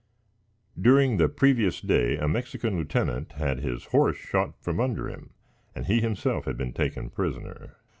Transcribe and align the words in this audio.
During 0.81 1.17
the 1.17 1.29
previous 1.29 1.79
day, 1.79 2.17
a 2.17 2.27
Mexican 2.27 2.75
lieutenant 2.75 3.33
had 3.33 3.59
his 3.59 3.85
horse 3.85 4.17
shot 4.17 4.55
from 4.59 4.79
under 4.79 5.07
him 5.07 5.29
and 5.75 5.85
he 5.85 6.01
himself 6.01 6.45
had 6.45 6.57
been 6.57 6.73
taken 6.73 7.11
prisoner. 7.11 7.75